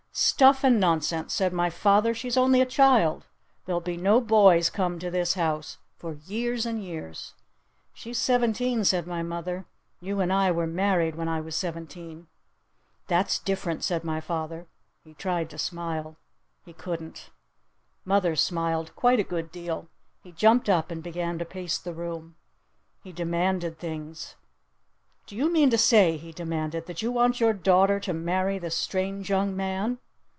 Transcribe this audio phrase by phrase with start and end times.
[0.13, 2.13] "Stuff and nonsense!" said my father.
[2.13, 3.27] "She's only a child!
[3.65, 7.33] There'll be no boys come to this house for years and years!"
[7.93, 9.67] "She's seventeen," said my mother.
[10.01, 12.27] "You and I were married when I was seventeen."
[13.07, 14.67] "That's different!" said my father.
[15.05, 16.17] He tried to smile.
[16.65, 17.29] He couldn't.
[18.03, 19.87] Mother smiled quite a good deal.
[20.21, 22.35] He jumped up and began to pace the room.
[23.01, 24.35] He demanded things.
[25.27, 28.75] "Do you mean to say," he demanded, "that you want your daughter to marry this
[28.75, 29.99] strange young man?"